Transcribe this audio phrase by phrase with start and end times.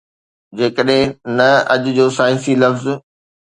[0.57, 1.07] جيڪڏهن
[1.37, 2.85] نه، اڄ جو سائنسي لفظ